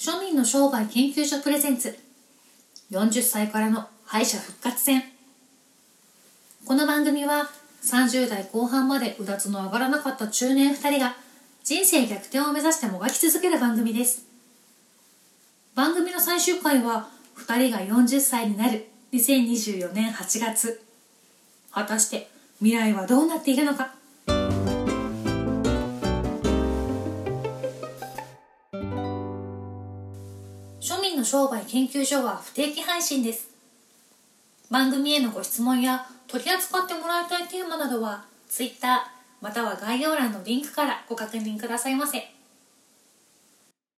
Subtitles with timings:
[0.00, 1.94] 庶民の商売研究所プレゼンツ。
[2.90, 5.02] 40歳からの敗者復活戦。
[6.64, 7.50] この番組は
[7.84, 11.16] 30代後半までうだつの上がらなかった中年2人が
[11.62, 14.24] 人生逆転を目指してもがき続ける番組です。
[15.74, 20.80] 番組の最終回は2人が40歳になる2024年8月。
[21.72, 22.30] 果たして
[22.60, 23.99] 未来はどうなっているのか。
[30.80, 33.50] 庶民の商売研究所は不定期配信です
[34.70, 39.04] 番組へのご質問や取り扱ってもらいたいテーマなどは Twitter
[39.42, 42.39] または概要欄のリンクからご確認くださいませ。